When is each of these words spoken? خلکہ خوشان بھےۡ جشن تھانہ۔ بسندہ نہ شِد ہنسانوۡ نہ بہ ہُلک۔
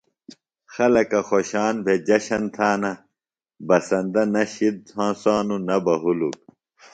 خلکہ 0.73 1.19
خوشان 1.27 1.75
بھےۡ 1.85 2.01
جشن 2.07 2.43
تھانہ۔ 2.55 2.93
بسندہ 3.67 4.23
نہ 4.33 4.43
شِد 4.53 4.77
ہنسانوۡ 4.97 5.61
نہ 5.67 5.77
بہ 5.83 5.95
ہُلک۔ 6.01 6.37